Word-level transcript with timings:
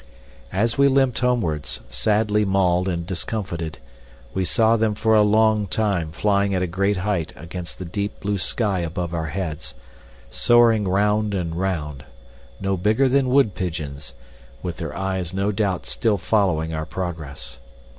As 0.51 0.79
we 0.79 0.87
limped 0.87 1.19
homewards, 1.19 1.81
sadly 1.87 2.43
mauled 2.43 2.87
and 2.89 3.05
discomfited, 3.05 3.77
we 4.33 4.43
saw 4.43 4.75
them 4.75 4.95
for 4.95 5.13
a 5.13 5.21
long 5.21 5.67
time 5.67 6.11
flying 6.11 6.55
at 6.55 6.63
a 6.63 6.65
great 6.65 6.97
height 6.97 7.31
against 7.35 7.77
the 7.77 7.85
deep 7.85 8.19
blue 8.19 8.39
sky 8.39 8.79
above 8.79 9.13
our 9.13 9.27
heads, 9.27 9.75
soaring 10.31 10.87
round 10.87 11.35
and 11.35 11.53
round, 11.55 12.03
no 12.59 12.77
bigger 12.77 13.07
than 13.07 13.29
wood 13.29 13.53
pigeons, 13.53 14.15
with 14.63 14.77
their 14.77 14.97
eyes 14.97 15.35
no 15.35 15.51
doubt 15.51 15.85
still 15.85 16.17
following 16.17 16.73
our 16.73 16.87
progress. 16.87 17.59